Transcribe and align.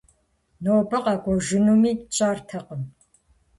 Нобэ 0.63 0.97
къэкӀуэжынуми 1.03 1.91
тщӀэртэкъым. 2.11 2.83